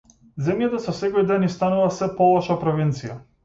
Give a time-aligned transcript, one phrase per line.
[0.47, 3.23] Земјата со секој ден ни станува сѐ полоша провинција.